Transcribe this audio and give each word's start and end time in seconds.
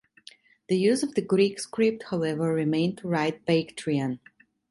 The 0.67 0.77
use 0.79 1.03
of 1.03 1.13
the 1.13 1.21
Greek 1.21 1.59
script 1.59 2.05
however 2.09 2.51
remained 2.51 2.97
to 2.97 3.07
write 3.07 3.45
Bactrian. 3.45 4.19